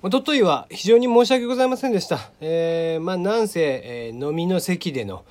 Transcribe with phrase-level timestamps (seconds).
[0.00, 2.30] おとといは非常に申し訳ございませんでした。
[2.40, 5.24] えー、まあ、なんせ、えー、飲みの席での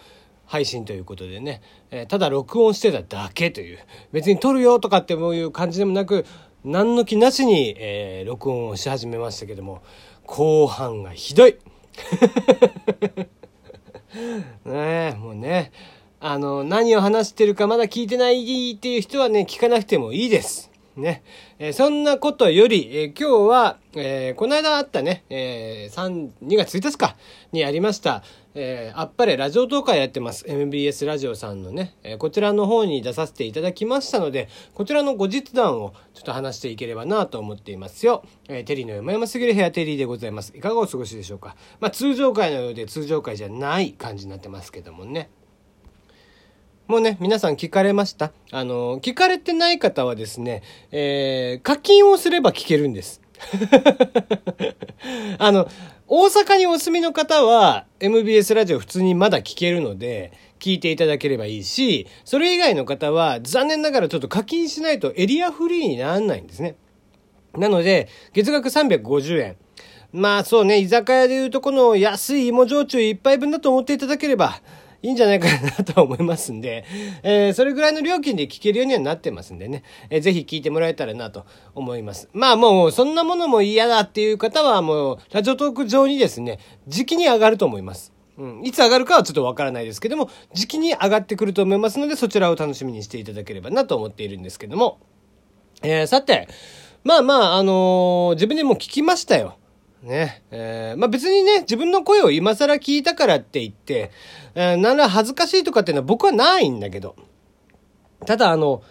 [0.46, 3.80] 配信ということでね、えー、ただ録音してただけという、
[4.11, 6.25] 別に撮るよとかっていう感じでもなく、
[6.66, 9.82] 何の気なしに、えー、録音をし始めましたけども、
[10.26, 11.56] 後半がひどい
[14.66, 15.72] ねえ、もうね、
[16.20, 20.70] あの、何を話してるかまだ聞いてないっていう人はね、聞かなくてもいいです。
[20.98, 21.23] ね。
[21.59, 27.15] えー、そんなことより、えー、今日は、えー、この間あったね、えー、3、2月1日か、
[27.51, 30.46] にありました、えー、あっぱれラジオ東海やってます。
[30.47, 38.23] MBS ラジオさんのね、えー、こちらの方に出させていただきましたので、こちらの後日談をちょっと話していければなと思っていますよ。
[38.49, 40.53] えー、テリーの山々すぎる部屋テリーでございます。
[40.55, 41.55] いかがお過ごしでしょうか。
[41.79, 45.29] まあ、通常回のようで通常回じゃない感じになってますけどもね。
[46.87, 53.21] もうね、皆さん聞かれましたあの、聞かれてない方はですね、えー、課金をすれば聞けるんです。
[55.37, 55.67] あの、
[56.07, 66.77] 大阪にお住みの方は MBS ラジオ普通にまだ聞けるので、聞いていただければいいし、それ以外の方は残念ながらちょっと課金しないとエリアフリーにならないんですね。
[67.57, 69.57] なので、月額350円。
[70.13, 74.61] まあそうね、居酒屋でいうとこの安い芋焼酎一杯分だと思っていただければ、
[75.02, 76.86] いいんじゃないかなと思いますんで、
[77.23, 81.45] えー、それぐらいの料金で聞けるようにはなってますんでね、えー、ぜひ聞いてもらえたらなと
[81.76, 82.30] 思います。
[82.34, 88.14] まあもう、そんなものも嫌だっていう方はもう、ラジオトーク上にですね、時期に上がると思います。
[88.38, 88.62] うん。
[88.64, 95.00] いつ上がるかはちょっとわからないですけども、時期に上がってくると思いますので、そちらを楽しみにしていただければなと思っているんですけども。
[95.84, 96.48] えー、さて、
[97.03, 99.58] まあまあ、あのー、自分でも聞きましたよ。
[100.03, 100.44] ね。
[100.52, 104.12] えー、まあ別にね、自分の声を今更聞いたからって言って、
[104.56, 107.16] えー、なんら恥ずかしいとかっていうのは僕はないんだけど。
[108.25, 108.81] ただあの、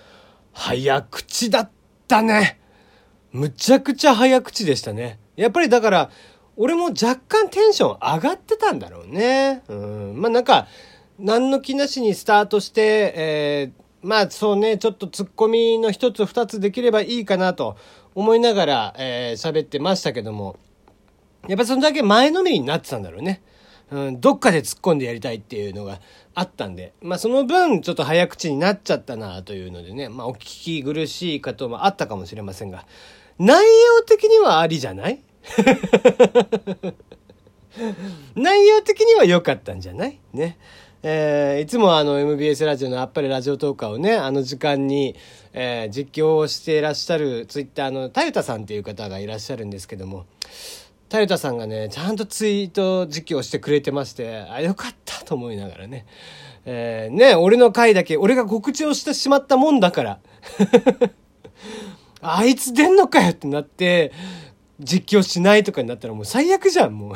[0.52, 1.70] 早口だっ
[2.08, 2.60] たね。
[3.32, 5.18] むちゃくちゃ早口でしたね。
[5.36, 6.10] やっぱりだから、
[6.56, 9.62] 俺も若干テンション上がってたんだろうね。
[9.68, 10.20] うん。
[10.20, 10.66] まあなんか、
[11.18, 17.76] 何の気なしにスタートして、えー、まあそうね、ちょっとツッコミの一つ二つできればいいかなと
[18.14, 20.56] 思いながら、えー、喋ってましたけども、
[21.48, 23.42] やっぱそのだけ前のめりになってたんだろうね。
[23.90, 26.00] うん、どっかで突っ込んでやりたいっていうのが
[26.34, 32.84] あったんで、まあその分ちょっと早口になっちゃったなというのでね、まあお聞き苦しい方もあったかもしれませんが、
[33.38, 35.20] 内容的にはありじゃない？
[38.34, 40.18] 内容的には良かったんじゃない？
[40.32, 40.58] ね。
[41.02, 45.14] えー、いつもあの MBS ラジオのあっぱれラジオトーカーをね、あの時間に、
[45.52, 50.24] えー、実況をしていらっしゃるツイッターのたゆたさんっていう方がいらっしゃるんですけども、
[51.08, 56.06] たゆたさんがね、ちゃんとツイート実況してくれてまして、あ、よかったと思いながらね。
[56.64, 60.18] えー、ね、俺の回だけ、俺が告知をしてしまったもんだから。
[62.20, 64.12] あいつ出んのかよってなって、
[64.80, 67.14] 実況しないとかになったらもう最悪じゃん、も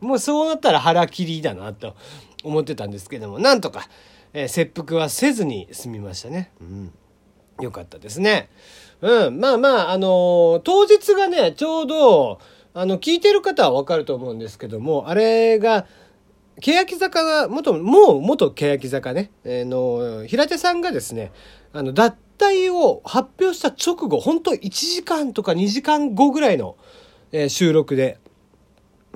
[0.00, 0.04] う。
[0.04, 1.94] もうそうなったら腹切りだなと
[2.42, 3.88] 思ってたんですけども、なんとか、
[4.32, 6.50] えー、切腹はせずに済みましたね。
[6.60, 6.92] うん。
[7.60, 8.50] よかったですね。
[9.02, 9.40] うん。
[9.40, 12.40] まあまあ、あのー、当日がね、ちょうど、
[12.72, 15.86] あの、聞いてる方はわかると思うんですけども、あれが、
[16.60, 21.32] 欅坂が、元、もう元欅坂ね、えー、の、平手さんがですね、
[21.72, 26.76] あの、脱退を発表した直後、本当1時間とか2時間後ぐらいの、
[27.32, 28.18] えー、収録で、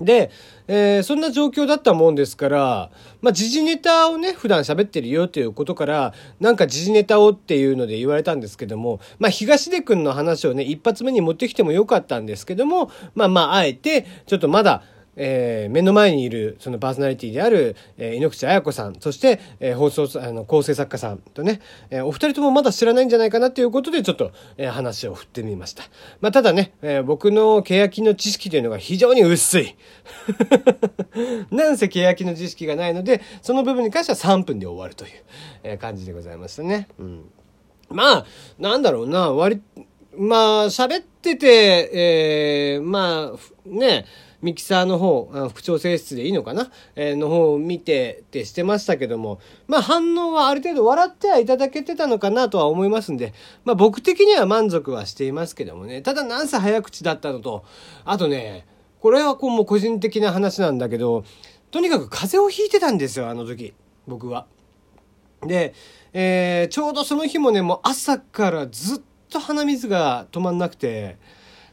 [0.00, 0.30] で、
[0.68, 2.90] えー、そんな状況だったもんですから、
[3.22, 14.82] まあ、時事ネタをね、普段喋ってるよということから、なんか時事ネタをっていうので言われたんですけども、まあ、東出くんの話をね、一発目に持ってきてもよかったんですけども、まあまあ、あえて、ちょっとまだ、
[15.16, 21.60] えー、目の前にいるそのパーソナリティである、えー、井ノ口彩子さん、そして、えー、放送、あの、構成作家さんとね、
[21.90, 25.84] えー、お二人ともまだ知らないんじゃないかなということで、ちょっと、えー、話を振ってみました。
[26.20, 29.74] まあ、ただね、えー、僕の欅の知識というのが非常に薄い。
[31.50, 35.10] なんせ欅の知識がないので、その部分に関しては3分で終わるという、
[35.62, 36.88] えー、感じでございましたね。
[36.98, 37.24] うん。
[37.88, 38.26] まあ、
[38.58, 39.62] なんだろうな、割、
[40.16, 44.06] まあ、喋ってて、えー、まあ、ね、
[44.42, 53.32] ミキサーの方、副調整室でいいのかな、えー、の方を見てってしてましたけども、まあ反応はある程度笑ってはいただけてたのかなとは思いますんで、
[53.64, 57.64] まあ僕的には満足はしていますけどもね、ただなんせ早口だったのと、
[58.04, 58.66] あとね、
[59.00, 61.24] これはこうもう個人的な話なんだけど、
[61.70, 63.74] とにかく風邪をひいてたんですよ、あの時、
[64.06, 64.46] 僕は。
[65.42, 65.74] で、
[66.12, 71.18] えー、ちょうどその日もね、もう朝からずっと鼻水が止まんなくて、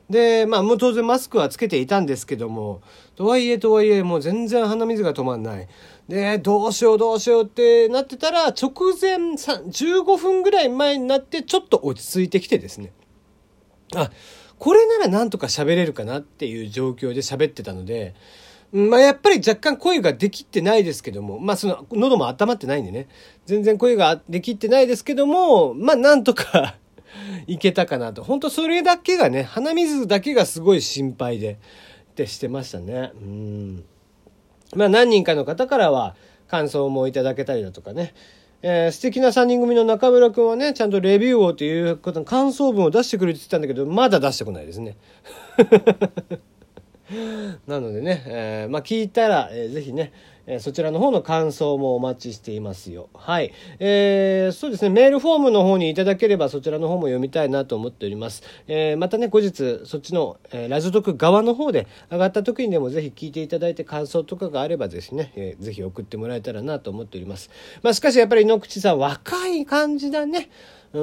[0.09, 2.81] で、まあ、もう当然マスクはつけていたんですけども、
[3.15, 5.67] とはいえとはいえ、もう全然鼻水が止まんない。
[6.07, 12.91] で、どうしようどうしようってなってたら、直前15分ぐらい前になって、ちょっと落ち着いてきてですね。
[13.95, 14.11] あ、
[14.59, 18.13] これならなんとか喋れるかなっていう状況で喋ってたので、
[18.73, 23.07] まあやっぱり若干声ができてないですけども、まあその喉も温まってないんでね、
[23.45, 26.75] 全然声ができてないですけども、まあなんとか
[27.47, 28.23] いけたかなと。
[28.23, 31.59] 本当それだけがね、鼻水だけがすごい心配で、
[32.11, 33.11] ってしてましたね。
[33.15, 33.83] うん。
[34.75, 36.15] まあ何人かの方からは
[36.47, 38.13] 感想もいただけたりだとかね。
[38.65, 44.95] えー、素敵な3人組の中村くんはね、ちゃんとレビューをということ感想文を出してくれって言ったんだけど、まだ出してこないですね。
[47.67, 50.13] なのでね、えー、まあ聞いたら、えー、ぜひね、
[50.45, 53.09] え、そちらの方の感想もお待ちしていますよ。
[53.13, 53.53] はい。
[53.79, 58.43] えー、そうですね、メールフォームの方にいただければそちらの方も読みたいなと思っております。
[58.67, 67.49] えー、またね、後日そっちの、えー、ラジオク側の方で上がった時にでもぜひ聞いていただいて感想とかがあればぜひね、えー、ぜひ送ってもらえたらなと思っております。
[67.81, 70.49] まあしかしやっぱり野口さん若い感じだね。
[70.93, 71.01] うん、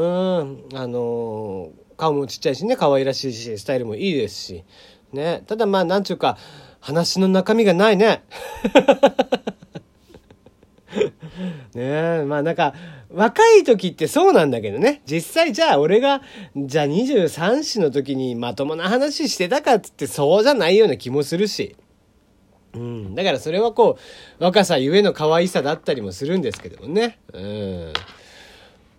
[0.74, 4.64] あのー、顔もちっちゃいしね、可愛らしいし、スタイルもいいですし。
[5.12, 5.42] ね。
[5.46, 6.38] ただまあ、なんちゅうか、
[6.80, 8.22] 話の中身がないね。
[11.74, 11.82] ね
[12.22, 12.74] え、まあなんか、
[13.12, 15.02] 若い時ってそうなんだけどね。
[15.06, 16.22] 実際じゃあ俺が、
[16.56, 21.76] じゃあ23歳の時にまともな話してたかっつってそうじゃないような気もするし。
[22.74, 23.14] うん。
[23.14, 23.98] だからそれはこ
[24.40, 27.18] う、若さゆえの可愛さだったりもするんですけどもね。
[27.32, 27.92] うん。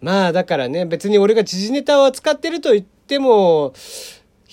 [0.01, 3.73] まあだからね、別に俺が時事ネタを扱ってると言っても、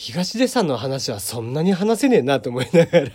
[0.01, 3.11] 東出さんの話はそんなに話せねえなと思いながら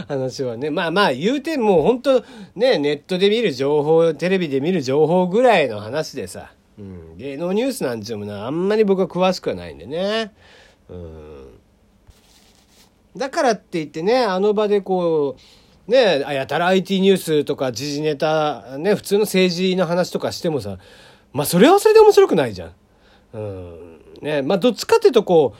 [0.08, 0.70] 話はね。
[0.70, 2.24] まあまあ言うてもう本当
[2.56, 10.32] ね、ネットで見る情報、テレビで見る情報ぐらいの話でさ、うん、芸能ニュースなんちゅうものはあんまり僕は詳しくはないんでね。
[10.88, 11.48] うん。
[13.14, 15.36] だからって言ってね、あの場でこ
[15.86, 20.78] う、ね、あやたら IT ニュースとか時事ネタ、ね、普通の政治の話とかしてもさ、
[21.34, 22.72] まあそれはそれで面白くないじゃん。
[23.34, 23.97] うん。
[24.22, 25.54] ね、まあどっちかっていうとこ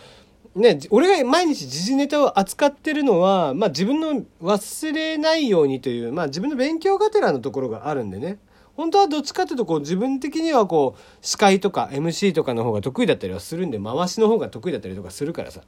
[0.55, 8.39] う、ね、俺が毎日時事ネタを扱ってるのは、まあ自分の忘れないようにという、まあ自分の勉強がてらのところがあるんでね。
[8.77, 15.63] 本当はどっちかっていうとこう自分的にはこう司会とか MC とかの方が得意だったりはするんで回しの方が得意だったりとかするからさ。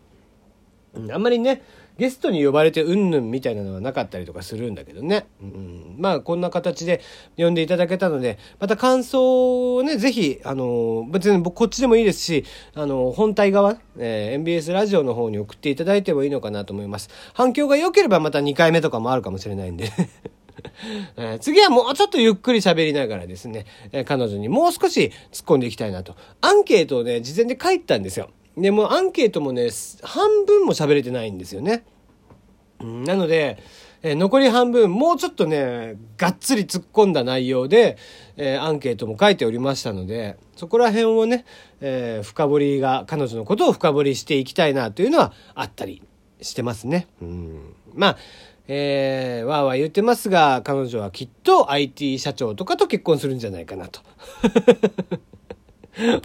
[1.12, 1.62] あんまりね、
[2.00, 5.26] ゲストに呼ばれてうんぬんみたいなのはなかったりとかするんだけどね。
[5.42, 7.02] うん、まあこんな形で
[7.36, 17.10] 呼んでいただけたので、また感想をね、ぜひ、あの、別に僕こっちでもいいですし、あの、本体側、えー、MBS ラジオの方に送っていただいてもいいのかなと思います。
[17.34, 19.90] 反響が良ければまた2回目とかもあるかもしれないんで
[21.18, 26.16] え、次はもうちょっとゆっくり喋りながらですね、え、彼女にもう少し突っ込んでいきたいなと。
[26.40, 28.30] アンケートをね、事前で書いたんですよ。
[28.60, 29.70] で、もアンケートもね、
[30.02, 31.84] 半分も喋れてないんですよね。
[32.80, 33.58] なので、
[34.02, 37.98] えー、残り半分、もうちょっとね、がっつり突っ込んだ内容で、
[38.36, 41.44] えー、アンケートも書いておりましたので、そこら辺をね、
[41.80, 46.02] えー、深掘りが、彼女のことを深掘りしていきたいなというのはあったり
[46.40, 47.08] してますね。
[47.20, 47.74] うん。
[47.94, 48.16] まあ、
[48.68, 54.00] えー、わーわー言ってますが、彼女はきっと IT 社長とかと結婚するんじゃないかなと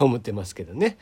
[0.04, 0.96] 思ってますけどね。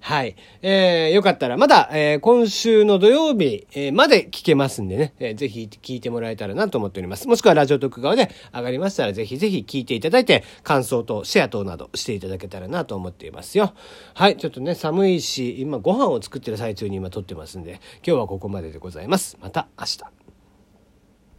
[0.00, 0.36] はい。
[0.62, 7.28] えー、よかったら、まだ、えー、今週の土曜日、えー、まで聞けますんでね、えー、ぜひ聞いてもらえたらなと思っております。
[7.28, 13.74] もしくはラジオトーク側で上がりましたら、ぜひぜひ聞いていただいて、感想とシェア等などしていただけたらなと思っていますよ。
[14.14, 14.36] はい。
[14.36, 19.36] ちょっとね、寒いし、今ご飯を作ってる最中に今撮ってますんで、今日はここまででございます。
[19.40, 20.27] また明日。